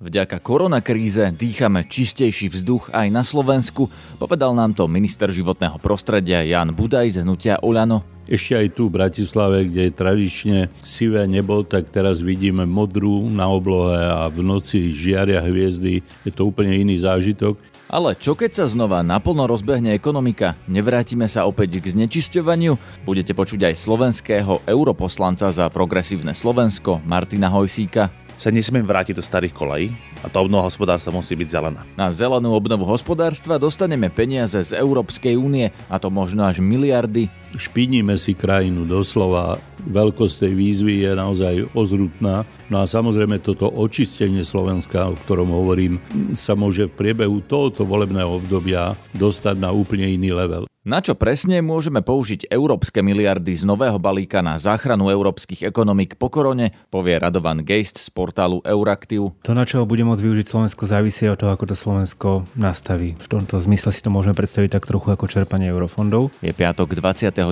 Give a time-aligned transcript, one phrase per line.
[0.00, 6.72] Vďaka koronakríze dýchame čistejší vzduch aj na Slovensku, povedal nám to minister životného prostredia Jan
[6.72, 8.00] Budaj z hnutia Oľano.
[8.24, 13.52] Ešte aj tu v Bratislave, kde je tradične sivé nebo, tak teraz vidíme modrú na
[13.52, 16.00] oblohe a v noci žiaria hviezdy.
[16.24, 17.60] Je to úplne iný zážitok.
[17.92, 20.56] Ale čo keď sa znova naplno rozbehne ekonomika?
[20.64, 23.04] Nevrátime sa opäť k znečisťovaniu?
[23.04, 29.52] Budete počuť aj slovenského europoslanca za progresívne Slovensko Martina Hojsíka sa nesmiem vrátiť do starých
[29.52, 29.92] kolají
[30.24, 31.84] a tá obnova hospodárstva musí byť zelená.
[31.92, 37.28] Na zelenú obnovu hospodárstva dostaneme peniaze z Európskej únie a to možno až miliardy.
[37.52, 39.60] Špiníme si krajinu doslova.
[39.84, 42.48] Veľkosť tej výzvy je naozaj ozrutná.
[42.72, 46.00] No a samozrejme toto očistenie Slovenska, o ktorom hovorím,
[46.32, 50.69] sa môže v priebehu tohoto volebného obdobia dostať na úplne iný level.
[50.80, 56.32] Na čo presne môžeme použiť európske miliardy z nového balíka na záchranu európskych ekonomik po
[56.32, 59.36] korone, povie Radovan Geist z portálu Euraktiv.
[59.44, 63.12] To, na čo bude môcť využiť Slovensko, závisí od toho, ako to Slovensko nastaví.
[63.20, 66.32] V tomto zmysle si to môžeme predstaviť tak trochu ako čerpanie eurofondov.
[66.40, 67.44] Je piatok 29.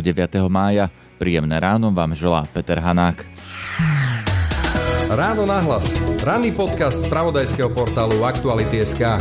[0.48, 0.88] mája.
[1.20, 3.28] Príjemné ráno vám želá Peter Hanák.
[5.12, 5.92] Ráno nahlas.
[6.24, 9.20] Ranný podcast z pravodajského portálu Aktuality.sk.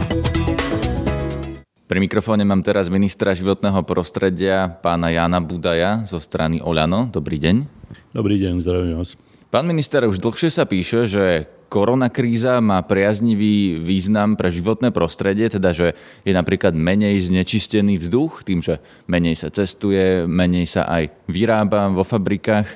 [1.91, 7.11] Pri mikrofóne mám teraz ministra životného prostredia, pána Jana Budaja zo strany Oľano.
[7.11, 7.67] Dobrý deň.
[8.15, 9.19] Dobrý deň, zdravím vás.
[9.51, 15.75] Pán minister, už dlhšie sa píše, že koronakríza má priaznivý význam pre životné prostredie, teda
[15.75, 15.91] že
[16.23, 18.79] je napríklad menej znečistený vzduch, tým, že
[19.11, 22.71] menej sa cestuje, menej sa aj vyrába vo fabrikách.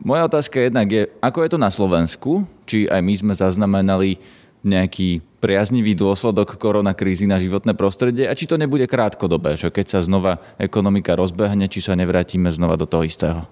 [0.00, 2.48] Moja otázka jednak je, ako je to na Slovensku?
[2.64, 4.16] Či aj my sme zaznamenali
[4.64, 10.00] nejaký priaznivý dôsledok koronakrízy na životné prostredie a či to nebude krátkodobé, že keď sa
[10.00, 13.44] znova ekonomika rozbehne, či sa nevrátime znova do toho istého.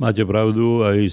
[0.00, 1.12] Máte pravdu, aj e,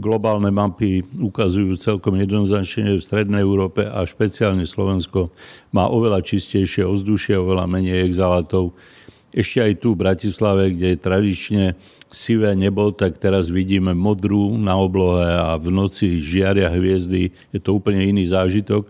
[0.00, 5.30] globálne mapy ukazujú celkom jednoznačne, v Strednej Európe a špeciálne Slovensko
[5.70, 8.74] má oveľa čistejšie ovzdušie, oveľa menej exhalátov.
[9.28, 11.64] Ešte aj tu v Bratislave, kde je tradične
[12.08, 17.28] sivé nebo, tak teraz vidíme modrú na oblohe a v noci žiaria hviezdy.
[17.52, 18.88] Je to úplne iný zážitok.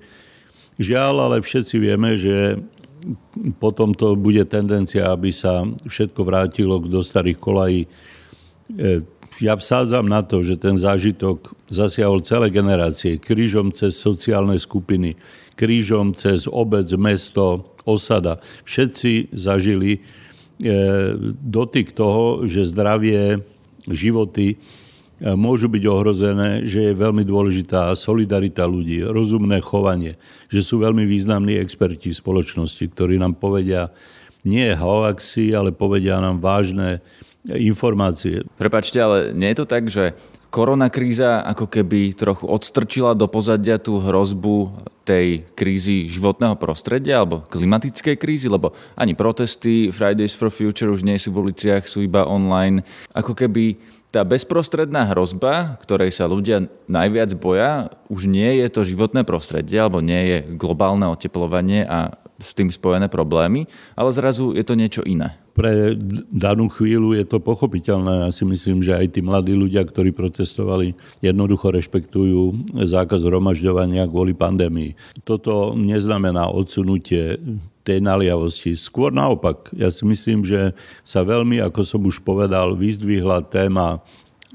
[0.79, 2.63] Žiaľ, ale všetci vieme, že
[3.59, 7.83] potom to bude tendencia, aby sa všetko vrátilo do starých kolají.
[7.83, 7.89] E,
[9.43, 15.15] ja vsádzam na to, že ten zážitok zasiahol celé generácie, krížom cez sociálne skupiny,
[15.55, 18.43] krížom cez obec, mesto, osada.
[18.67, 20.03] Všetci zažili
[21.39, 23.39] dotyk toho, že zdravie,
[23.87, 24.57] životy e,
[25.33, 30.19] môžu byť ohrozené, že je veľmi dôležitá solidarita ľudí, rozumné chovanie,
[30.51, 33.95] že sú veľmi významní experti v spoločnosti, ktorí nám povedia
[34.43, 37.03] nie hoaxy, ale povedia nám vážne
[37.47, 38.45] informácie.
[38.61, 40.15] Prepačte, ale nie je to tak, že
[40.49, 44.73] koronakríza ako keby trochu odstrčila do pozadia tú hrozbu
[45.05, 51.17] tej krízy životného prostredia alebo klimatickej krízy, lebo ani protesty Fridays for Future už nie
[51.17, 52.85] sú v uliciach, sú iba online.
[53.17, 59.25] Ako keby tá bezprostredná hrozba, ktorej sa ľudia najviac boja, už nie je to životné
[59.29, 63.67] prostredie alebo nie je globálne oteplovanie a s tým spojené problémy,
[63.99, 65.35] ale zrazu je to niečo iné.
[65.59, 65.99] Pre
[66.31, 68.27] danú chvíľu je to pochopiteľné.
[68.27, 74.39] Ja si myslím, že aj tí mladí ľudia, ktorí protestovali, jednoducho rešpektujú zákaz hromažďovania kvôli
[74.39, 74.95] pandémii.
[75.27, 77.43] Toto neznamená odsunutie
[77.83, 78.79] tej naliavosti.
[78.79, 83.99] Skôr naopak, ja si myslím, že sa veľmi, ako som už povedal, vyzdvihla téma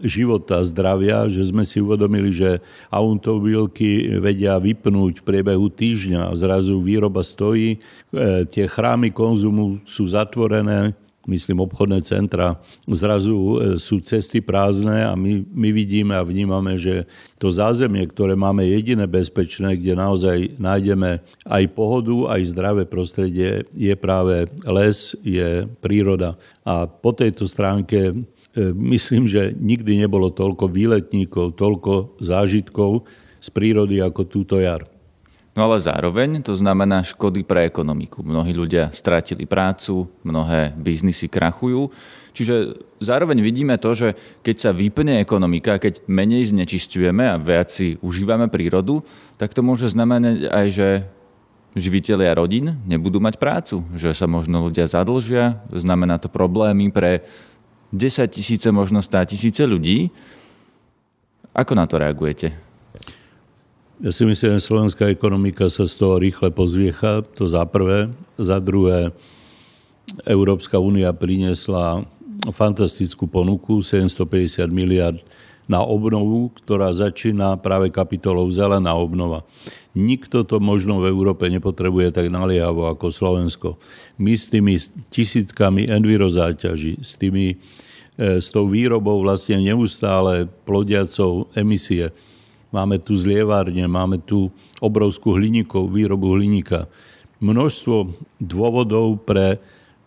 [0.03, 2.59] života, zdravia, že sme si uvedomili, že
[2.91, 10.05] automobilky vedia vypnúť v priebehu týždňa a zrazu výroba stojí, e, tie chrámy konzumu sú
[10.05, 16.75] zatvorené, myslím obchodné centra, zrazu e, sú cesty prázdne a my, my vidíme a vnímame,
[16.75, 17.07] že
[17.39, 23.93] to zázemie, ktoré máme jediné bezpečné, kde naozaj nájdeme aj pohodu, aj zdravé prostredie, je
[23.95, 26.35] práve les, je príroda.
[26.67, 28.27] A po tejto stránke
[28.61, 33.05] myslím, že nikdy nebolo toľko výletníkov, toľko zážitkov
[33.41, 34.85] z prírody ako túto jar.
[35.53, 38.25] No ale zároveň to znamená škody pre ekonomiku.
[38.25, 41.93] Mnohí ľudia stratili prácu, mnohé biznisy krachujú.
[42.33, 48.01] Čiže zároveň vidíme to, že keď sa vypne ekonomika, keď menej znečistujeme a viac si
[48.01, 49.05] užívame prírodu,
[49.37, 50.89] tak to môže znamenať aj, že
[51.77, 57.25] živiteľia rodín nebudú mať prácu, že sa možno ľudia zadlžia, znamená to problémy pre
[57.93, 60.09] 10 tisíce, možno 100 tisíce ľudí.
[61.53, 62.57] Ako na to reagujete?
[64.01, 68.09] Ja si myslím, že slovenská ekonomika sa z toho rýchle pozviecha, to za prvé.
[68.41, 69.13] Za druhé,
[70.25, 72.03] Európska únia priniesla
[72.51, 75.21] fantastickú ponuku 750 miliard
[75.67, 79.47] na obnovu, ktorá začína práve kapitolou Zelená obnova.
[79.95, 83.69] Nikto to možno v Európe nepotrebuje tak naliehavo ako Slovensko.
[84.19, 84.75] My s tými
[85.13, 87.55] tisíckami envirozáťaží, s, tými,
[88.17, 92.11] e, s tou výrobou vlastne neustále plodiacou emisie,
[92.73, 94.49] máme tu zlievárne, máme tu
[94.81, 96.89] obrovskú hliníkov, výrobu hliníka.
[97.39, 98.09] Množstvo
[98.41, 99.61] dôvodov pre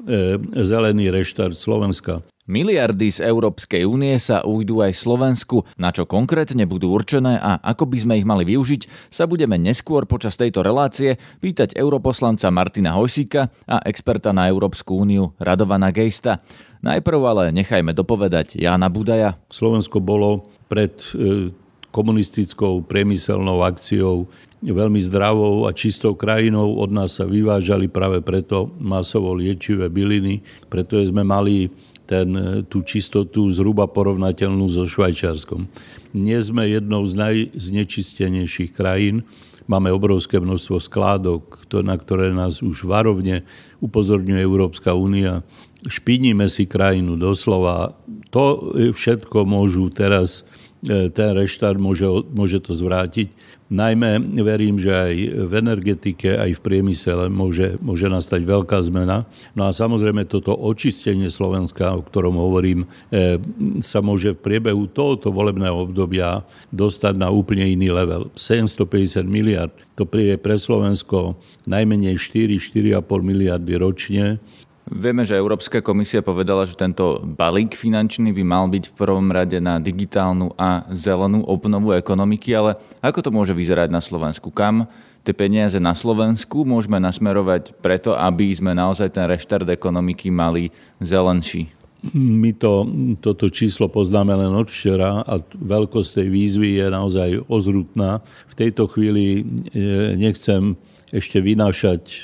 [0.05, 2.20] E, zelený reštart Slovenska.
[2.46, 5.66] Miliardy z Európskej únie sa ujdú aj Slovensku.
[5.75, 10.06] Na čo konkrétne budú určené a ako by sme ich mali využiť, sa budeme neskôr
[10.06, 16.38] počas tejto relácie pýtať europoslanca Martina Hojsíka a experta na Európsku úniu Radovana Gejsta.
[16.87, 19.34] Najprv ale nechajme dopovedať Jána Budaja.
[19.50, 21.50] Slovensko bolo pred e,
[21.90, 24.31] komunistickou priemyselnou akciou
[24.62, 26.78] veľmi zdravou a čistou krajinou.
[26.78, 31.75] Od nás sa vyvážali práve preto masovo liečivé byliny, pretože sme mali
[32.06, 35.67] ten, tú čistotu zhruba porovnateľnú so Švajčiarskom.
[36.14, 39.26] Nie sme jednou z najznečistenejších krajín.
[39.67, 43.43] Máme obrovské množstvo skládok, na ktoré nás už varovne
[43.82, 45.43] upozorňuje Európska únia.
[45.82, 47.99] Špiníme si krajinu doslova.
[48.31, 50.47] To všetko môžu teraz
[50.87, 53.32] E, ten reštart môže, môže to zvrátiť.
[53.66, 55.14] Najmä verím, že aj
[55.50, 59.26] v energetike, aj v priemysele môže, môže nastať veľká zmena.
[59.58, 63.42] No a samozrejme toto očistenie Slovenska, o ktorom hovorím, e,
[63.82, 68.30] sa môže v priebehu tohoto volebného obdobia dostať na úplne iný level.
[68.38, 71.34] 750 miliard, to je pre Slovensko
[71.66, 74.38] najmenej 4-4,5 miliardy ročne.
[74.86, 79.58] Vieme, že Európska komisia povedala, že tento balík finančný by mal byť v prvom rade
[79.58, 84.54] na digitálnu a zelenú obnovu ekonomiky, ale ako to môže vyzerať na Slovensku?
[84.54, 84.86] Kam
[85.26, 90.70] tie peniaze na Slovensku môžeme nasmerovať preto, aby sme naozaj ten reštart ekonomiky mali
[91.02, 91.74] zelenší?
[92.14, 92.86] My to,
[93.18, 98.22] toto číslo poznáme len od včera a veľkosť tej výzvy je naozaj ozrutná.
[98.46, 99.42] V tejto chvíli
[99.74, 100.78] e, nechcem
[101.14, 102.19] ešte vynášať e,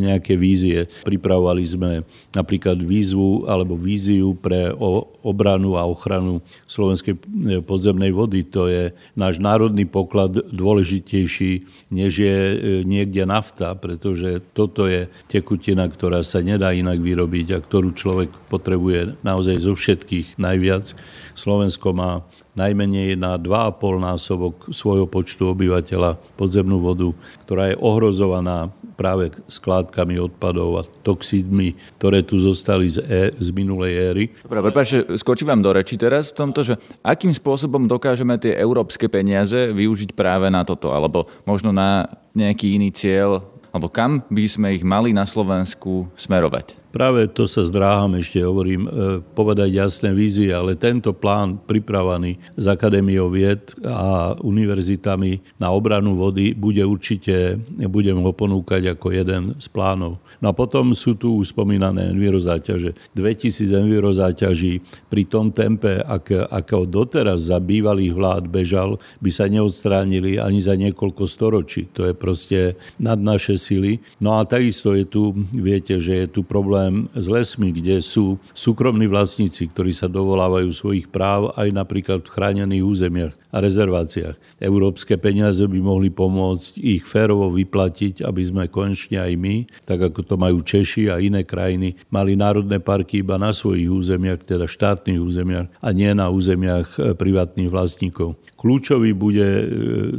[0.00, 0.88] nejaké vízie.
[1.04, 1.90] Pripravovali sme
[2.32, 4.72] napríklad výzvu alebo víziu pre
[5.20, 7.20] obranu a ochranu slovenskej e,
[7.60, 8.40] podzemnej vody.
[8.56, 11.52] To je náš národný poklad dôležitejší,
[11.92, 12.56] než je e,
[12.88, 19.20] niekde nafta, pretože toto je tekutina, ktorá sa nedá inak vyrobiť a ktorú človek potrebuje
[19.20, 20.96] naozaj zo všetkých najviac.
[21.36, 22.24] Slovensko má
[22.54, 27.10] najmenej na 2,5 násobok svojho počtu obyvateľa podzemnú vodu,
[27.44, 27.76] ktorá je
[28.14, 34.24] ohrozovaná práve skládkami odpadov a toxidmi, ktoré tu zostali z, e, z minulej éry.
[34.46, 39.10] Dobre, prepáčte, skočím vám do reči teraz v tomto, že akým spôsobom dokážeme tie európske
[39.10, 42.06] peniaze využiť práve na toto, alebo možno na
[42.38, 43.42] nejaký iný cieľ,
[43.74, 46.83] alebo kam by sme ich mali na Slovensku smerovať?
[46.94, 52.70] Práve to sa zdráham ešte, hovorím, e, povedať jasné vízie, ale tento plán pripravený s
[52.70, 57.58] Akadémiou vied a univerzitami na obranu vody bude určite,
[57.90, 60.22] budem ho ponúkať ako jeden z plánov.
[60.38, 62.94] No a potom sú tu už spomínané envirozáťaže.
[63.18, 64.78] 2000 envirozáťaží
[65.10, 70.78] pri tom tempe, ak, ako doteraz za bývalých vlád bežal, by sa neodstránili ani za
[70.78, 71.90] niekoľko storočí.
[71.98, 73.98] To je proste nad naše sily.
[74.22, 78.36] No a takisto je tu, viete, že je tu problém problém s lesmi, kde sú
[78.52, 84.36] súkromní vlastníci, ktorí sa dovolávajú svojich práv aj napríklad v chránených územiach a rezerváciách.
[84.60, 89.54] Európske peniaze by mohli pomôcť ich férovo vyplatiť, aby sme konečne aj my,
[89.86, 94.44] tak ako to majú Češi a iné krajiny, mali národné parky iba na svojich územiach,
[94.44, 98.34] teda štátnych územiach a nie na územiach e, privátnych vlastníkov.
[98.58, 99.66] Kľúčový bude e,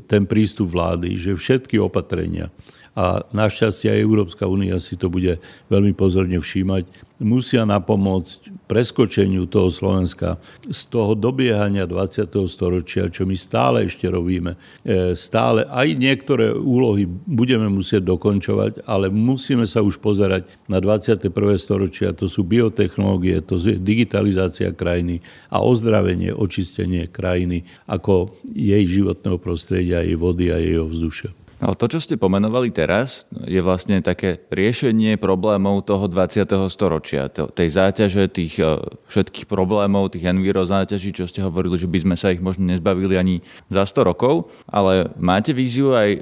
[0.07, 2.47] ten prístup vlády, že všetky opatrenia,
[2.95, 5.35] a našťastie aj Európska únia si to bude
[5.67, 6.87] veľmi pozorne všímať,
[7.19, 12.27] musia napomôcť preskočeniu toho Slovenska z toho dobiehania 20.
[12.47, 14.55] storočia, čo my stále ešte robíme.
[14.83, 21.31] E, stále aj niektoré úlohy budeme musieť dokončovať, ale musíme sa už pozerať na 21.
[21.55, 22.15] storočia.
[22.15, 30.03] To sú biotechnológie, to je digitalizácia krajiny a ozdravenie, očistenie krajiny ako jej životného prostredia,
[30.03, 31.44] jej vody a jej ovzdušia.
[31.55, 36.51] No, to, čo ste pomenovali teraz, je vlastne také riešenie problémov toho 20.
[36.67, 41.99] storočia, tej záťaže, tých e, všetkých problémov, tých enviro záťaží, čo ste hovorili, že by
[42.03, 43.35] sme sa ich možno nezbavili ani
[43.71, 46.21] za 100 rokov, ale máte víziu aj, e,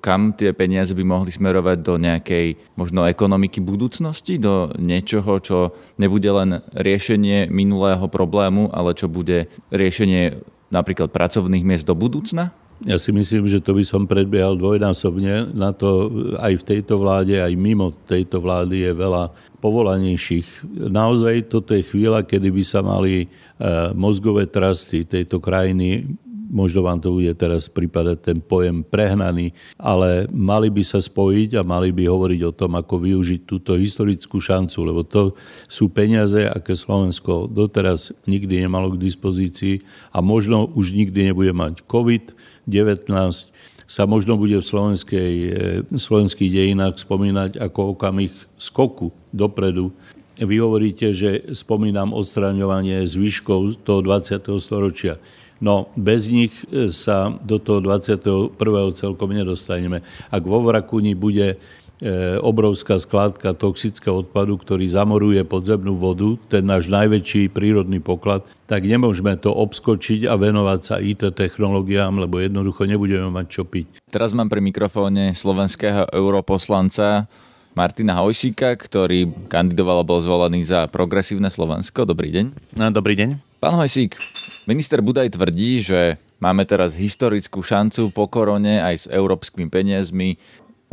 [0.00, 6.32] kam tie peniaze by mohli smerovať do nejakej možno ekonomiky budúcnosti, do niečoho, čo nebude
[6.32, 10.40] len riešenie minulého problému, ale čo bude riešenie
[10.72, 12.63] napríklad pracovných miest do budúcna?
[12.82, 15.54] Ja si myslím, že to by som predbiehal dvojnásobne.
[15.54, 16.10] Na to
[16.42, 19.30] aj v tejto vláde, aj mimo tejto vlády je veľa
[19.62, 20.66] povolanejších.
[20.90, 23.26] Naozaj toto je chvíľa, kedy by sa mali e,
[23.94, 26.04] mozgové trasty tejto krajiny
[26.54, 31.66] možno vám to bude teraz prípadať ten pojem prehnaný, ale mali by sa spojiť a
[31.66, 35.34] mali by hovoriť o tom, ako využiť túto historickú šancu, lebo to
[35.66, 39.82] sú peniaze, aké Slovensko doteraz nikdy nemalo k dispozícii
[40.14, 41.82] a možno už nikdy nebude mať
[42.68, 43.52] COVID-19,
[43.84, 45.34] sa možno bude v slovenskej,
[45.92, 49.92] v slovenských dejinách spomínať ako okamih skoku dopredu.
[50.40, 54.40] Vy hovoríte, že spomínam odstraňovanie zvyškov toho 20.
[54.58, 55.20] storočia.
[55.62, 58.58] No bez nich e, sa do toho 21.
[58.98, 60.02] celkom nedostaneme.
[60.28, 61.56] Ak vo Vrakuni bude e,
[62.44, 69.36] obrovská skládka toxického odpadu, ktorý zamoruje podzemnú vodu, ten náš najväčší prírodný poklad, tak nemôžeme
[69.40, 74.04] to obskočiť a venovať sa IT technológiám, lebo jednoducho nebudeme mať čo piť.
[74.12, 77.24] Teraz mám pri mikrofóne slovenského europoslanca
[77.74, 82.06] Martina Hojsíka, ktorý kandidoval a bol zvolený za progresívne Slovensko.
[82.06, 82.78] Dobrý deň.
[82.78, 83.58] No, dobrý deň.
[83.58, 84.14] Pán Hojsík,
[84.68, 90.36] Minister Budaj tvrdí, že máme teraz historickú šancu po korone aj s európskymi peniazmi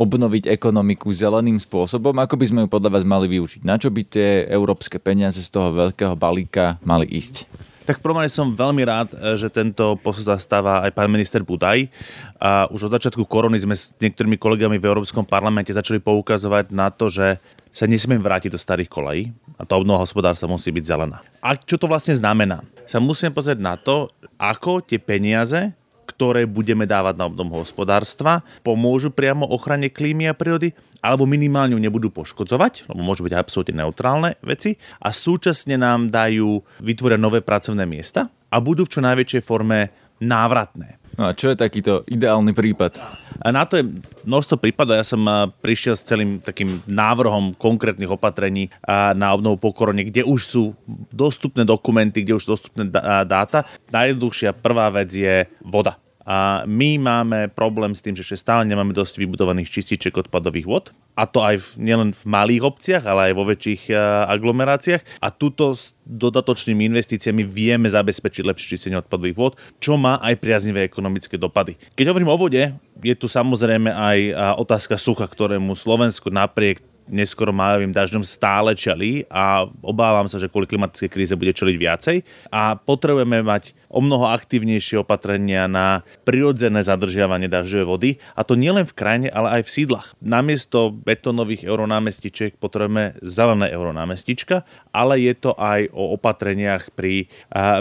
[0.02, 2.10] obnoviť ekonomiku zeleným spôsobom.
[2.18, 3.62] Ako by sme ju podľa vás mali využiť?
[3.62, 7.46] Na čo by tie európske peniaze z toho veľkého balíka mali ísť?
[7.82, 11.90] Tak v som veľmi rád, že tento posun zastáva aj pán minister Budaj.
[12.38, 16.94] A už od začiatku korony sme s niektorými kolegami v Európskom parlamente začali poukazovať na
[16.94, 17.42] to, že
[17.74, 21.26] sa nesmiem vrátiť do starých kolají a tá obnova hospodárstva musí byť zelená.
[21.42, 22.62] A čo to vlastne znamená?
[22.86, 25.74] Sa musím pozrieť na to, ako tie peniaze,
[26.22, 30.70] ktoré budeme dávať na obnovu hospodárstva, pomôžu priamo ochrane klímy a prírody,
[31.02, 36.62] alebo minimálne ju nebudú poškodzovať, lebo môžu byť absolútne neutrálne veci, a súčasne nám dajú
[36.78, 39.90] vytvoriť nové pracovné miesta a budú v čo najväčšej forme
[40.22, 41.02] návratné.
[41.18, 43.02] No a čo je takýto ideálny prípad?
[43.42, 43.84] A na to je
[44.22, 44.96] množstvo prípadov.
[44.96, 45.26] Ja som
[45.58, 50.62] prišiel s celým takým návrhom konkrétnych opatrení na obnovu po korone, kde už sú
[51.10, 52.86] dostupné dokumenty, kde už sú dostupné
[53.26, 53.66] dáta.
[53.90, 55.98] Najjednoduchšia prvá vec je voda.
[56.22, 60.84] A my máme problém s tým, že ešte stále nemáme dosť vybudovaných čističek odpadových vod.
[61.18, 65.02] A to aj v, nielen v malých obciach, ale aj vo väčších uh, aglomeráciách.
[65.18, 69.52] A túto s dodatočnými investíciami vieme zabezpečiť lepšie čistenie odpadových vod,
[69.82, 71.76] čo má aj priaznivé ekonomické dopady.
[71.98, 72.62] Keď hovorím o vode,
[73.02, 74.18] je tu samozrejme aj
[74.62, 80.68] otázka sucha, ktorému Slovensku napriek neskoro májovým dažďom stále čelí a obávam sa, že kvôli
[80.68, 82.16] klimatickej kríze bude čeliť viacej
[82.54, 88.88] a potrebujeme mať o mnoho aktívnejšie opatrenia na prirodzené zadržiavanie dažďovej vody a to nielen
[88.88, 90.06] v krajine, ale aj v sídlach.
[90.22, 97.28] Namiesto betónových euronámestičiek potrebujeme zelené euronámestička, ale je to aj o opatreniach pri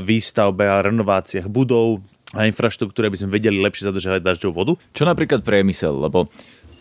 [0.04, 4.74] výstavbe a renováciách budov, a infraštruktúre, aby sme vedeli lepšie zadržať dažďovú vodu.
[4.96, 6.32] Čo napríklad priemysel, lebo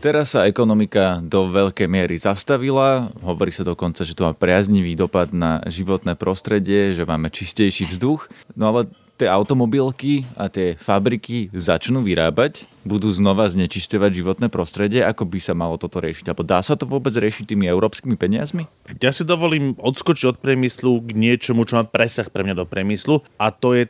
[0.01, 3.13] Teraz sa ekonomika do veľkej miery zastavila.
[3.21, 8.33] Hovorí sa dokonca, že to má priaznivý dopad na životné prostredie, že máme čistejší vzduch.
[8.57, 8.89] No ale
[9.21, 15.53] tie automobilky a tie fabriky začnú vyrábať, budú znova znečisťovať životné prostredie, ako by sa
[15.53, 16.33] malo toto riešiť?
[16.33, 18.65] Alebo dá sa to vôbec riešiť tými európskymi peniazmi?
[19.05, 23.21] Ja si dovolím odskočiť od priemyslu k niečomu, čo má presah pre mňa do priemyslu
[23.37, 23.85] a to je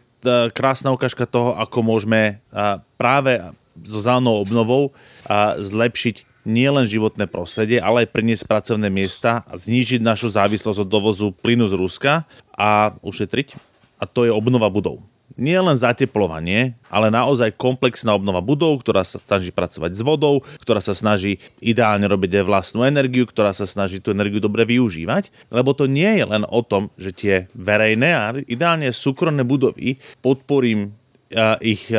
[0.51, 2.43] krásna ukážka toho, ako môžeme
[2.99, 3.39] práve
[3.85, 4.93] so zelenou obnovou
[5.29, 10.89] a zlepšiť nielen životné prostredie, ale aj priniesť pracovné miesta a znížiť našu závislosť od
[10.89, 12.13] dovozu plynu z Ruska
[12.57, 13.57] a ušetriť.
[14.01, 15.05] A to je obnova budov.
[15.39, 20.83] Nie len zateplovanie, ale naozaj komplexná obnova budov, ktorá sa snaží pracovať s vodou, ktorá
[20.83, 25.71] sa snaží ideálne robiť aj vlastnú energiu, ktorá sa snaží tú energiu dobre využívať, lebo
[25.71, 30.99] to nie je len o tom, že tie verejné a ideálne súkromné budovy podporím
[31.61, 31.93] ich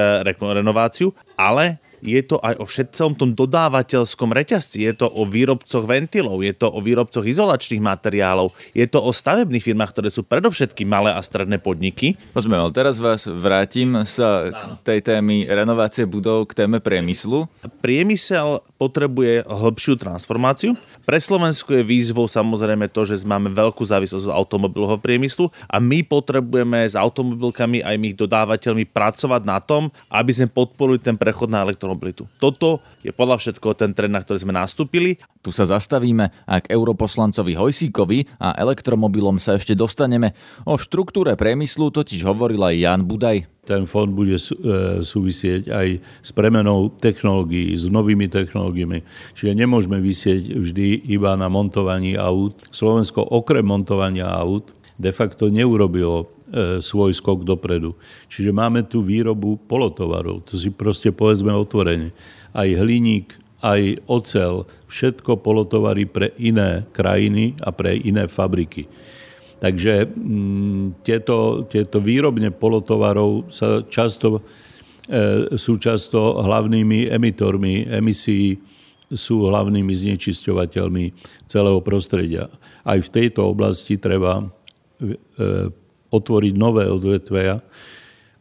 [0.54, 6.41] renováciu, ale je to aj o všetcom tom dodávateľskom reťazci, je to o výrobcoch ventilov,
[6.41, 11.13] je to o výrobcoch izolačných materiálov, je to o stavebných firmách, ktoré sú predovšetkým malé
[11.13, 12.17] a stredné podniky.
[12.34, 14.50] Rozumiem, teraz vás vrátim sa
[14.81, 17.46] tej témy renovácie budov k téme priemyslu.
[17.86, 20.74] Priemysel potrebuje hĺbšiu transformáciu.
[21.05, 26.01] Pre Slovensku je výzvou samozrejme to, že máme veľkú závislosť od automobilového priemyslu a my
[26.01, 31.62] potrebujeme s automobilkami aj ich dodávateľmi pracovať na tom, aby sme podporili ten prechod na
[31.62, 32.24] elektromobilitu elektromobilitu.
[32.39, 35.19] Toto je podľa všetko ten trend, na ktorý sme nastúpili.
[35.43, 40.31] Tu sa zastavíme a k europoslancovi Hojsíkovi a elektromobilom sa ešte dostaneme.
[40.63, 43.38] O štruktúre priemyslu totiž hovoril aj Jan Budaj.
[43.62, 44.43] Ten fond bude e,
[45.05, 49.05] súvisieť aj s premenou technológií, s novými technológiami.
[49.38, 52.57] Čiže nemôžeme vysieť vždy iba na montovaní aut.
[52.74, 56.29] Slovensko okrem montovania aut de facto neurobilo
[56.84, 57.96] svoj skok dopredu.
[58.27, 62.12] Čiže máme tu výrobu polotovarov, to si proste povedzme otvorene.
[62.51, 68.89] Aj hliník, aj ocel, všetko polotovary pre iné krajiny a pre iné fabriky.
[69.62, 74.41] Takže m, mm, tieto, tieto výrobne polotovarov sa často,
[75.05, 78.58] e, sú často hlavnými emitormi emisí,
[79.13, 81.05] sú hlavnými znečisťovateľmi
[81.46, 82.50] celého prostredia.
[82.81, 84.46] Aj v tejto oblasti treba e,
[86.12, 87.63] otvoriť nové odvetvia,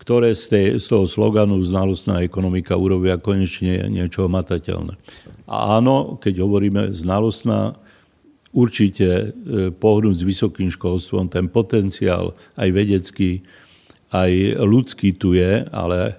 [0.01, 4.99] ktoré z, tej, z toho sloganu znalostná ekonomika urobia konečne niečo matateľné.
[5.47, 7.79] A áno, keď hovoríme znalostná,
[8.51, 9.27] určite e,
[9.71, 13.47] pohnúť s vysokým školstvom, ten potenciál aj vedecký,
[14.11, 16.19] aj ľudský tu je, ale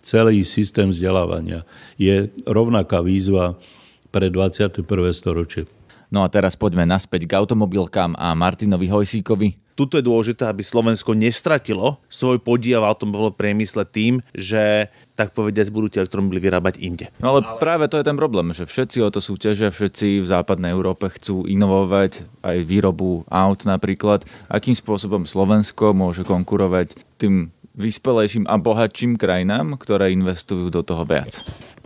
[0.00, 1.68] celý systém vzdelávania
[2.00, 3.60] je rovnaká výzva
[4.08, 4.80] pre 21.
[5.12, 5.68] storočie.
[6.08, 11.14] No a teraz poďme naspäť k automobilkám a Martinovi Hojsíkovi tuto je dôležité, aby Slovensko
[11.14, 17.06] nestratilo svoj podiel v automobilovom priemysle tým, že tak povediať budú tie elektromobily vyrábať inde.
[17.22, 20.26] No ale, ale práve to je ten problém, že všetci o to súťažia, všetci v
[20.26, 24.26] západnej Európe chcú inovovať aj výrobu aut napríklad.
[24.50, 31.38] Akým spôsobom Slovensko môže konkurovať tým vyspelejším a bohatším krajinám, ktoré investujú do toho viac?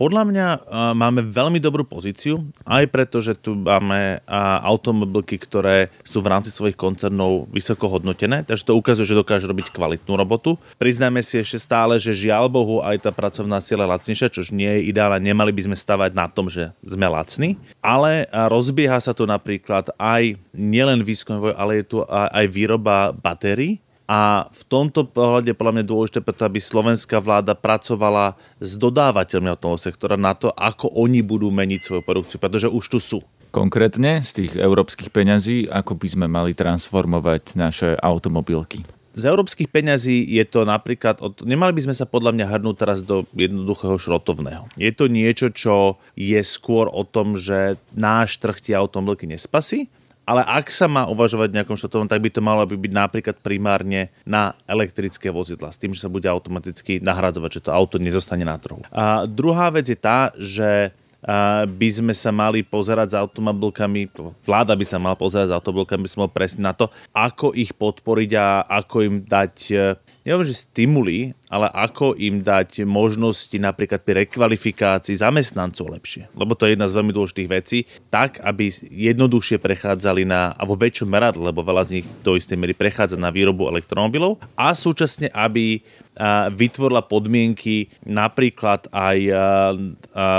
[0.03, 0.47] Podľa mňa
[0.99, 4.19] máme veľmi dobrú pozíciu, aj preto, že tu máme
[4.67, 9.71] automobilky, ktoré sú v rámci svojich koncernov vysoko hodnotené, takže to ukazuje, že dokáže robiť
[9.71, 10.59] kvalitnú robotu.
[10.75, 14.91] Priznajme si ešte stále, že žiaľ Bohu aj tá pracovná sila lacnejšia, čo nie je
[14.91, 19.87] ideálne, nemali by sme stavať na tom, že sme lacní, ale rozbieha sa tu napríklad
[19.95, 25.85] aj nielen výskum, ale je tu aj výroba batérií, a v tomto pohľade podľa mňa
[25.87, 31.47] dôležité preto, aby slovenská vláda pracovala s dodávateľmi toho sektora na to, ako oni budú
[31.49, 33.19] meniť svoju produkciu, pretože už tu sú.
[33.53, 38.81] Konkrétne z tých európskych peňazí, ako by sme mali transformovať naše automobilky?
[39.13, 43.05] Z európskych peňazí je to napríklad, od, nemali by sme sa podľa mňa hrnúť teraz
[43.05, 44.65] do jednoduchého šrotovného.
[44.73, 49.85] Je to niečo, čo je skôr o tom, že náš trh tie automobilky nespasí,
[50.23, 54.55] ale ak sa má uvažovať nejakom štátovom, tak by to malo byť napríklad primárne na
[54.67, 58.83] elektrické vozidla, s tým, že sa bude automaticky nahradzovať, že to auto nezostane na trhu.
[58.91, 60.95] A druhá vec je tá, že
[61.63, 64.11] by sme sa mali pozerať s automobilkami,
[64.43, 67.71] vláda by sa mala pozerať s automobilkami, by sme mali presne na to, ako ich
[67.71, 69.55] podporiť a ako im dať
[70.23, 76.31] neviem, že stimuly, ale ako im dať možnosti napríklad pri rekvalifikácii zamestnancov lepšie.
[76.33, 80.73] Lebo to je jedna z veľmi dôležitých vecí, tak, aby jednoduchšie prechádzali na, a vo
[80.73, 84.41] väčšom meradle, lebo veľa z nich do istej miery prechádza na výrobu elektromobilov.
[84.57, 85.83] A súčasne, aby
[86.53, 89.17] vytvorila podmienky napríklad aj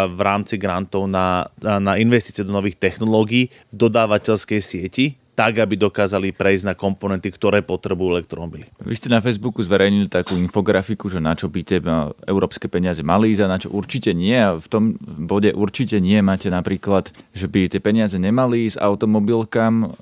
[0.07, 6.31] v rámci grantov na, na investície do nových technológií v dodávateľskej sieti, tak, aby dokázali
[6.31, 8.71] prejsť na komponenty, ktoré potrebujú elektromobily.
[8.81, 11.83] Vy ste na Facebooku zverejnili takú infografiku, že na čo by tie
[12.25, 14.39] európske peniaze mali ísť a na čo určite nie.
[14.39, 19.99] A v tom bode určite nie máte napríklad, že by tie peniaze nemali ísť automobilkám,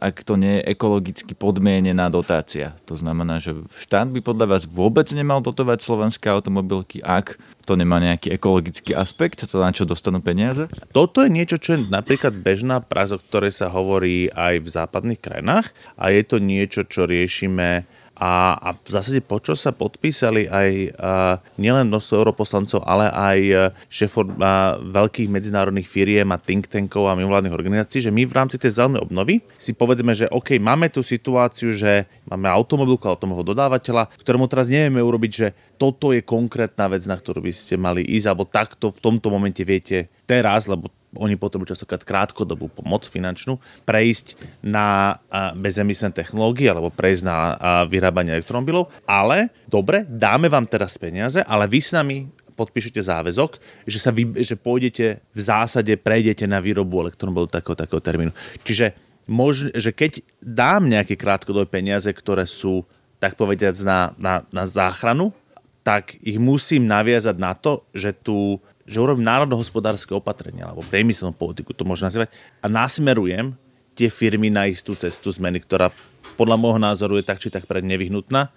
[0.00, 2.72] ak to nie je ekologicky podmienená dotácia.
[2.88, 3.52] To znamená, že
[3.84, 9.44] štát by podľa vás vôbec nemal dotovať slovenské automobilky, ak to nemá nejaký ekologický aspekt,
[9.44, 10.66] to na čo dostanú peniaze?
[10.90, 15.20] Toto je niečo, čo je napríklad bežná prax, o ktorej sa hovorí aj v západných
[15.20, 15.70] krajinách
[16.00, 17.84] a je to niečo, čo riešime
[18.20, 20.80] a, a v zásade po čo sa podpísali aj a,
[21.56, 23.38] nielen množstvo europoslancov, ale aj
[23.88, 24.36] šéfov
[24.92, 29.00] veľkých medzinárodných firiem a think tankov a mimovládnych organizácií, že my v rámci tej zelenej
[29.00, 34.68] obnovy si povedzme, že OK, máme tu situáciu, že máme automobilku, automobilného dodávateľa, ktorému teraz
[34.68, 38.92] nevieme urobiť, že toto je konkrétna vec, na ktorú by ste mali ísť, alebo takto
[38.92, 45.18] v tomto momente viete teraz, lebo oni potrebujú častokrát krátkodobú pomoc finančnú, prejsť na
[45.58, 47.36] bezemisné technológie alebo prejsť na
[47.90, 48.94] vyrábanie elektromobilov.
[49.10, 53.56] Ale dobre, dáme vám teraz peniaze, ale vy s nami podpíšete záväzok,
[53.88, 58.36] že, sa vy, že pôjdete v zásade, prejdete na výrobu elektromobilu takého, takého termínu.
[58.62, 58.92] Čiže
[59.24, 62.84] mož, že keď dám nejaké krátkodobé peniaze, ktoré sú
[63.16, 65.32] tak povediať na, na, na záchranu,
[65.80, 71.70] tak ich musím naviazať na to, že tu že urobím národohospodárske opatrenia alebo priemyselnú politiku,
[71.70, 73.54] to môžem nazývať, a nasmerujem
[73.94, 75.94] tie firmy na istú cestu zmeny, ktorá
[76.34, 78.50] podľa môjho názoru je tak či tak pred nevyhnutná.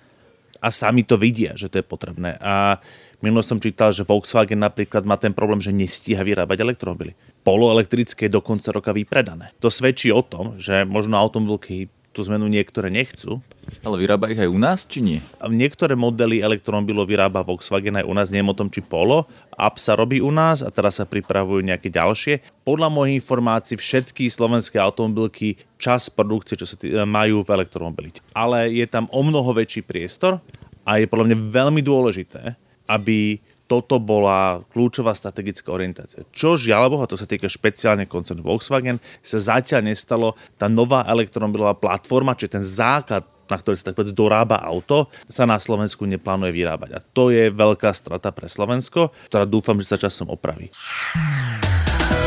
[0.63, 2.39] a sami to vidia, že to je potrebné.
[2.39, 2.79] A
[3.19, 7.19] minulo som čítal, že Volkswagen napríklad má ten problém, že nestíha vyrábať elektromobily.
[7.43, 9.51] Poloelektrické je do konca roka vypredané.
[9.59, 13.41] To svedčí o tom, že možno automobilky tú zmenu niektoré nechcú.
[13.81, 15.19] Ale vyrába ich aj u nás, či nie?
[15.41, 19.25] Niektoré modely elektromobilov vyrába Volkswagen aj u nás, neviem o tom, či Polo.
[19.57, 22.61] App sa robí u nás a teraz sa pripravujú nejaké ďalšie.
[22.61, 28.21] Podľa mojich informácií všetky slovenské automobilky čas produkcie, čo sa tý, majú v elektromobilite.
[28.37, 30.37] Ale je tam o mnoho väčší priestor
[30.85, 32.53] a je podľa mňa veľmi dôležité,
[32.91, 33.39] aby
[33.73, 36.21] toto bola kľúčová strategická orientácia.
[36.29, 40.37] Čo žiaľ Boha, to sa týka špeciálne koncernu Volkswagen, sa zatiaľ nestalo.
[40.61, 45.43] Tá nová elektromobilová platforma, či ten základ na ktorý sa tak povedz dorába auto, sa
[45.43, 46.89] na Slovensku neplánuje vyrábať.
[46.95, 50.71] A to je veľká strata pre Slovensko, ktorá dúfam, že sa časom opraví.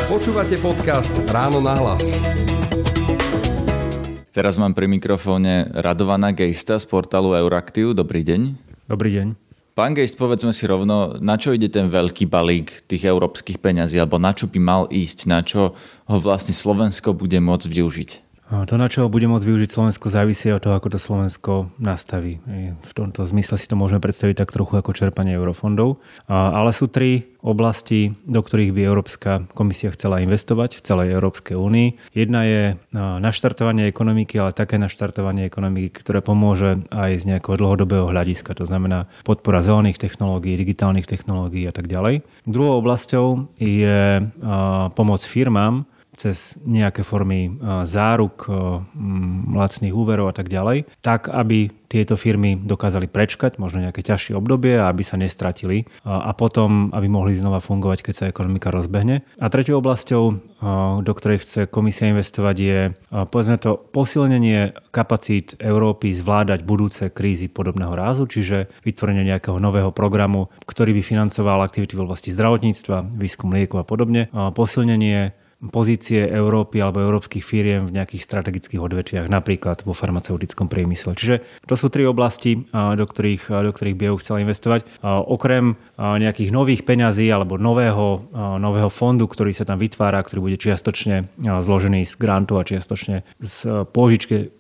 [0.06, 2.04] Počúvate podcast Ráno na hlas.
[4.30, 7.96] Teraz mám pri mikrofóne Radovana Gejsta z portálu Euraktiv.
[7.96, 8.40] Dobrý deň.
[8.86, 9.45] Dobrý deň.
[9.76, 14.16] Pán Gejst, povedzme si rovno, na čo ide ten veľký balík tých európskych peňazí, alebo
[14.16, 15.76] na čo by mal ísť, na čo
[16.08, 18.10] ho vlastne Slovensko bude môcť využiť?
[18.46, 22.38] To, na čo bude môcť využiť Slovensko, závisí od toho, ako to Slovensko nastaví.
[22.78, 25.98] V tomto zmysle si to môžeme predstaviť tak trochu ako čerpanie eurofondov.
[26.30, 32.14] Ale sú tri oblasti, do ktorých by Európska komisia chcela investovať v celej Európskej únii.
[32.14, 32.62] Jedna je
[32.94, 38.54] naštartovanie ekonomiky, ale také naštartovanie ekonomiky, ktoré pomôže aj z nejakého dlhodobého hľadiska.
[38.62, 42.22] To znamená podpora zelených technológií, digitálnych technológií a tak ďalej.
[42.46, 44.22] Druhou oblasťou je
[44.94, 45.82] pomoc firmám,
[46.16, 48.48] cez nejaké formy záruk,
[49.52, 54.74] lacných úverov a tak ďalej, tak aby tieto firmy dokázali prečkať možno nejaké ťažšie obdobie
[54.74, 59.22] a aby sa nestratili a potom, aby mohli znova fungovať, keď sa ekonomika rozbehne.
[59.38, 60.24] A tretou oblasťou,
[61.06, 62.78] do ktorej chce komisia investovať, je
[63.30, 70.50] povedzme to posilnenie kapacít Európy zvládať budúce krízy podobného rázu, čiže vytvorenie nejakého nového programu,
[70.66, 77.00] ktorý by financoval aktivity v oblasti zdravotníctva, výskum liekov a podobne, posilnenie pozície Európy alebo
[77.00, 81.16] európskych firiem v nejakých strategických odvetviach, napríklad vo farmaceutickom priemysle.
[81.16, 84.84] Čiže to sú tri oblasti, do ktorých, do ktorých EU chcela investovať.
[85.04, 88.28] Okrem nejakých nových peňazí alebo nového,
[88.60, 93.56] nového fondu, ktorý sa tam vytvára, ktorý bude čiastočne zložený z grantov a čiastočne z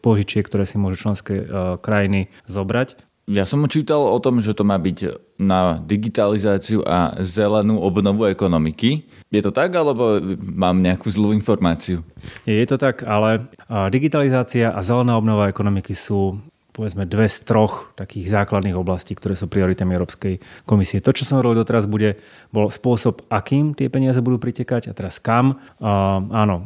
[0.00, 1.44] požičiek, ktoré si môžu členské
[1.84, 4.98] krajiny zobrať, ja som čítal o tom, že to má byť
[5.42, 9.02] na digitalizáciu a zelenú obnovu ekonomiky.
[9.34, 12.06] Je to tak, alebo mám nejakú zlú informáciu?
[12.46, 13.50] Je, to tak, ale
[13.90, 16.38] digitalizácia a zelená obnova ekonomiky sú
[16.76, 21.00] povedzme dve z troch takých základných oblastí, ktoré sú prioritami Európskej komisie.
[21.00, 22.20] To, čo som hovoril doteraz, bude,
[22.52, 25.56] bol spôsob, akým tie peniaze budú pritekať a teraz kam.
[25.80, 26.64] Uh, áno, uh,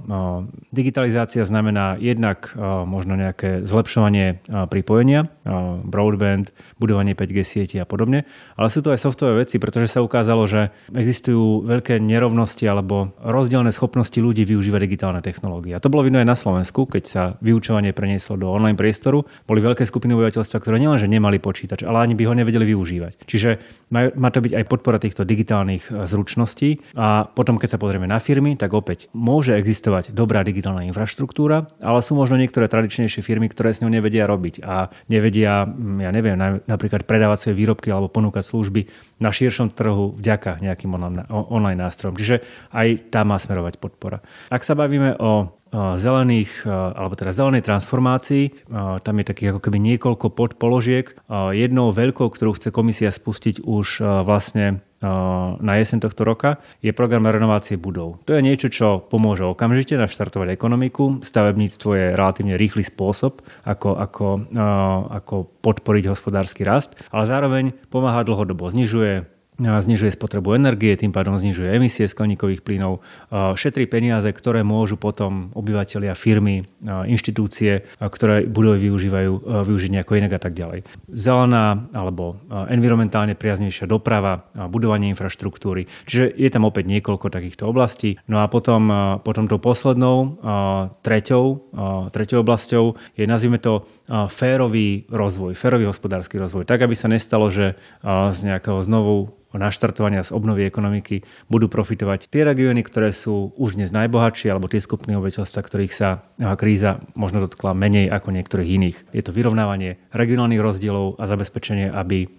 [0.74, 6.50] digitalizácia znamená jednak uh, možno nejaké zlepšovanie uh, pripojenia, uh, broadband,
[6.82, 8.26] budovanie 5G sieti a podobne,
[8.58, 13.70] ale sú to aj softové veci, pretože sa ukázalo, že existujú veľké nerovnosti alebo rozdielne
[13.70, 15.76] schopnosti ľudí využívať digitálne technológie.
[15.76, 19.22] A to bolo vidno aj na Slovensku, keď sa vyučovanie prenieslo do online priestoru.
[19.44, 23.28] Boli veľké skupiny skupiny obyvateľstva, ktoré nielenže nemali počítač, ale ani by ho nevedeli využívať.
[23.28, 23.60] Čiže
[23.92, 26.80] má to byť aj podpora týchto digitálnych e, zručností.
[26.96, 32.00] A potom, keď sa pozrieme na firmy, tak opäť môže existovať dobrá digitálna infraštruktúra, ale
[32.00, 36.38] sú možno niektoré tradičnejšie firmy, ktoré s ňou nevedia robiť a nevedia, mm, ja neviem,
[36.64, 38.88] napríklad predávať svoje výrobky alebo ponúkať služby
[39.20, 40.96] na širšom trhu vďaka nejakým
[41.28, 42.16] online nástrojom.
[42.16, 42.40] Čiže
[42.72, 44.24] aj tam má smerovať podpora.
[44.48, 48.66] Ak sa bavíme o zelených, alebo teda zelenej transformácii.
[49.00, 51.14] Tam je takých ako keby niekoľko podpoložiek.
[51.54, 54.82] Jednou veľkou, ktorú chce komisia spustiť už vlastne
[55.56, 58.20] na jeseň tohto roka, je program renovácie budov.
[58.28, 61.24] To je niečo, čo pomôže okamžite naštartovať ekonomiku.
[61.24, 64.26] Stavebníctvo je relatívne rýchly spôsob, ako, ako,
[65.08, 71.76] ako podporiť hospodársky rast, ale zároveň pomáha dlhodobo, znižuje znižuje spotrebu energie, tým pádom znižuje
[71.76, 79.32] emisie skleníkových plynov, šetrí peniaze, ktoré môžu potom obyvateľia, firmy, inštitúcie, ktoré budovy využívajú,
[79.68, 80.88] využiť nejako inak a tak ďalej.
[81.12, 85.84] Zelená alebo environmentálne priaznejšia doprava, budovanie infraštruktúry.
[86.08, 88.16] Čiže je tam opäť niekoľko takýchto oblastí.
[88.24, 88.88] No a potom,
[89.20, 90.40] potom tou poslednou,
[91.04, 91.44] treťou,
[92.08, 92.84] treťou oblasťou
[93.20, 93.84] je, nazvime to,
[94.32, 96.64] férový rozvoj, férový hospodársky rozvoj.
[96.64, 102.46] Tak, aby sa nestalo, že z nejakého znovu naštartovania z obnovy ekonomiky budú profitovať tie
[102.46, 106.22] regióny, ktoré sú už dnes najbohatšie, alebo tie skupiny obyvateľstva, ktorých sa
[106.60, 108.96] kríza možno dotkla menej ako niektorých iných.
[109.10, 112.30] Je to vyrovnávanie regionálnych rozdielov a zabezpečenie, aby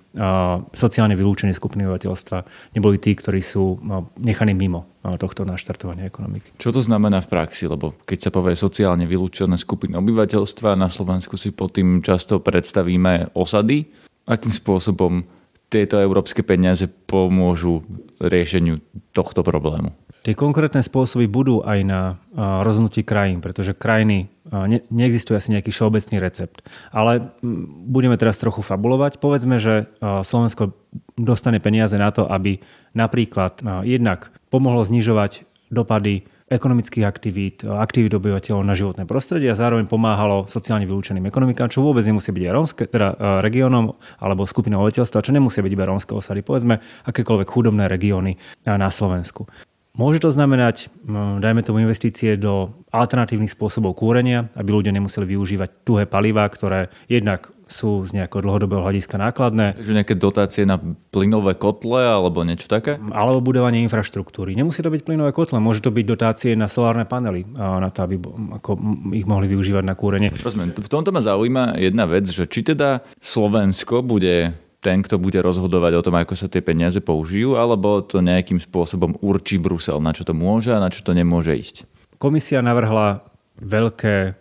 [0.76, 2.44] sociálne vylúčené skupiny obyvateľstva
[2.76, 3.80] neboli tí, ktorí sú
[4.20, 6.52] nechaní mimo tohto naštartovania ekonomiky.
[6.60, 7.72] Čo to znamená v praxi?
[7.72, 13.32] Lebo keď sa povie sociálne vylúčené skupiny obyvateľstva, na Slovensku si pod tým často predstavíme
[13.32, 13.88] osady,
[14.28, 15.24] akým spôsobom
[15.72, 17.88] tieto európske peniaze pomôžu
[18.20, 18.84] riešeniu
[19.16, 19.96] tohto problému?
[20.22, 22.02] Tie konkrétne spôsoby budú aj na
[22.38, 26.62] rozhodnutí krajín, pretože krajiny, ne, neexistuje asi nejaký všeobecný recept.
[26.94, 27.34] Ale
[27.90, 29.18] budeme teraz trochu fabulovať.
[29.18, 30.78] Povedzme, že Slovensko
[31.18, 32.62] dostane peniaze na to, aby
[32.94, 40.52] napríklad jednak pomohlo znižovať dopady ekonomických aktivít, aktivít obyvateľov na životné prostredie a zároveň pomáhalo
[40.52, 45.32] sociálne vylúčeným ekonomikám, čo vôbec nemusí byť rómske, teda e, regiónom alebo skupinou obyvateľstva, čo
[45.32, 48.36] nemusí byť iba rómske osady, povedzme akékoľvek chudobné regióny
[48.68, 49.48] na Slovensku.
[49.92, 50.88] Môže to znamenať,
[51.44, 57.52] dajme tomu investície do alternatívnych spôsobov kúrenia, aby ľudia nemuseli využívať tuhé palivá, ktoré jednak
[57.72, 59.80] sú z nejakého dlhodobého hľadiska nákladné.
[59.80, 60.76] Takže nejaké dotácie na
[61.10, 63.00] plynové kotle alebo niečo také?
[63.16, 64.54] Alebo budovanie infraštruktúry.
[64.60, 68.20] Nemusí to byť plynové kotle, môže to byť dotácie na solárne panely, na to, aby
[68.60, 68.76] ako
[69.16, 70.30] ich mohli využívať na kúrenie.
[70.36, 70.76] Rozumiem.
[70.76, 75.94] V tomto ma zaujíma jedna vec, že či teda Slovensko bude ten, kto bude rozhodovať
[75.94, 80.26] o tom, ako sa tie peniaze použijú, alebo to nejakým spôsobom určí Brusel, na čo
[80.26, 81.86] to môže a na čo to nemôže ísť?
[82.18, 83.22] Komisia navrhla
[83.62, 84.34] veľké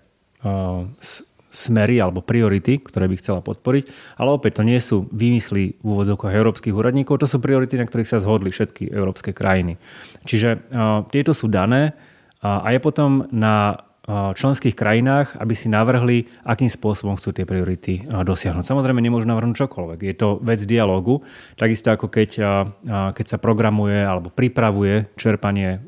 [1.51, 6.31] smery alebo priority, ktoré by chcela podporiť, ale opäť to nie sú výmysly v úvodzovkách
[6.31, 9.77] európskych úradníkov, to sú priority, na ktorých sa zhodli všetky európske krajiny.
[10.23, 11.93] Čiže uh, tieto sú dané
[12.41, 17.43] uh, a je potom na uh, členských krajinách, aby si navrhli, akým spôsobom chcú tie
[17.43, 18.63] priority dosiahnuť.
[18.63, 19.99] Samozrejme, nemôžu navrhnúť čokoľvek.
[20.07, 21.27] Je to vec dialogu,
[21.59, 22.31] takisto ako keď,
[23.15, 25.83] keď sa programuje alebo pripravuje čerpanie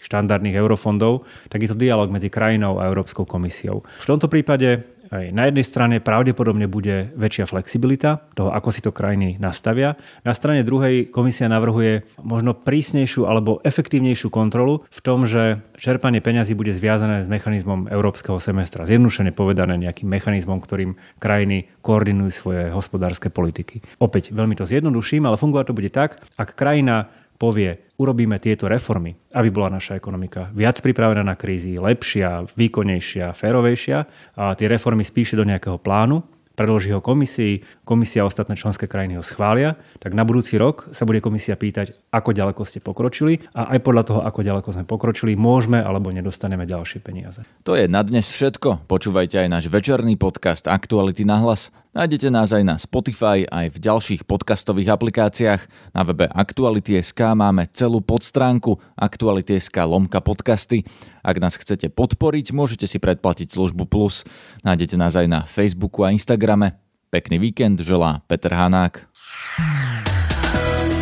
[0.00, 3.82] štandardných eurofondov, tak je to dialog medzi krajinou a Európskou komisiou.
[3.82, 8.90] V tomto prípade aj na jednej strane pravdepodobne bude väčšia flexibilita toho, ako si to
[8.90, 9.94] krajiny nastavia.
[10.26, 16.58] Na strane druhej komisia navrhuje možno prísnejšiu alebo efektívnejšiu kontrolu v tom, že čerpanie peňazí
[16.58, 18.88] bude zviazané s mechanizmom európskeho semestra.
[18.88, 23.82] Zjednodušene povedané nejakým mechanizmom, ktorým krajiny koordinujú svoje hospodárske politiky.
[24.02, 29.16] Opäť veľmi to zjednoduším, ale fungovať to bude tak, ak krajina povie, urobíme tieto reformy,
[29.32, 33.98] aby bola naša ekonomika viac pripravená na krízy, lepšia, výkonnejšia, férovejšia.
[34.36, 36.24] A tie reformy spíše do nejakého plánu,
[36.56, 41.04] predloží ho komisii, komisia a ostatné členské krajiny ho schvália, tak na budúci rok sa
[41.04, 45.36] bude komisia pýtať, ako ďaleko ste pokročili a aj podľa toho, ako ďaleko sme pokročili,
[45.36, 47.44] môžeme alebo nedostaneme ďalšie peniaze.
[47.68, 48.88] To je na dnes všetko.
[48.88, 51.68] Počúvajte aj náš večerný podcast Aktuality na hlas.
[51.96, 55.94] Nájdete nás aj na Spotify, aj v ďalších podcastových aplikáciách.
[55.96, 60.84] Na webe Aktuality.sk máme celú podstránku Aktuality.sk lomka podcasty.
[61.24, 64.28] Ak nás chcete podporiť, môžete si predplatiť službu Plus.
[64.60, 66.76] Nájdete nás aj na Facebooku a Instagrame.
[67.08, 69.15] Pekný víkend želá Peter Hanák.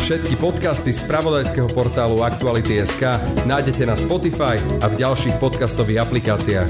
[0.05, 3.17] Všetky podcasty z pravodajského portálu Aktuality.sk
[3.49, 6.69] nájdete na Spotify a v ďalších podcastových aplikáciách.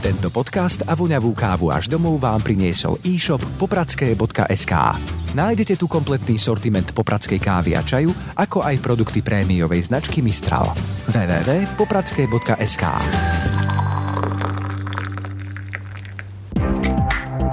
[0.00, 4.72] Tento podcast a voňavú kávu až domov vám priniesol e-shop popradské.sk.
[5.36, 10.72] Nájdete tu kompletný sortiment popradskej kávy a čaju, ako aj produkty prémiovej značky Mistral.
[11.12, 12.84] www.popradské.sk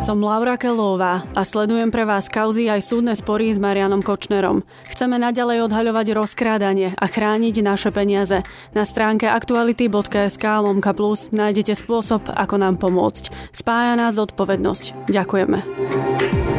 [0.03, 4.67] Som Laura Kelová a sledujem pre vás kauzy aj súdne spory s Marianom Kočnerom.
[4.91, 8.43] Chceme naďalej odhaľovať rozkrádanie a chrániť naše peniaze.
[8.75, 13.55] Na stránke aktuality.sk lomka plus nájdete spôsob, ako nám pomôcť.
[13.55, 15.07] Spája nás zodpovednosť.
[15.07, 16.52] Ďakujeme.